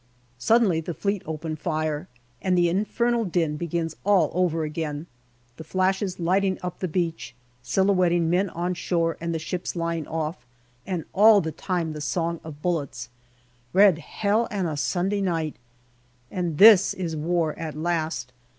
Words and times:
Suddenly 0.39 0.81
the 0.81 0.95
Fleet 0.95 1.21
open 1.27 1.55
fire, 1.55 2.07
and 2.41 2.57
the 2.57 2.69
infernal 2.69 3.23
din 3.23 3.55
begins 3.55 3.95
all 4.03 4.31
over 4.33 4.63
again, 4.63 5.05
the 5.57 5.63
flashes 5.63 6.19
lighting 6.19 6.57
up 6.63 6.79
the 6.79 6.87
beach, 6.87 7.35
silhouetting 7.61 8.27
men 8.27 8.49
on 8.49 8.73
shore 8.73 9.15
and 9.21 9.39
ships 9.39 9.75
lying 9.75 10.07
off, 10.07 10.43
and 10.87 11.05
all 11.13 11.39
the 11.39 11.51
time 11.51 11.93
the 11.93 12.01
song 12.01 12.39
of 12.43 12.63
bullets. 12.63 13.09
Red 13.73 13.99
Hell 13.99 14.47
and 14.49 14.67
a 14.67 14.75
Sunday 14.75 15.21
night! 15.21 15.55
And 16.31 16.57
this 16.57 16.95
is 16.95 17.15
war 17.15 17.53
at 17.53 17.77
last 17.77 18.33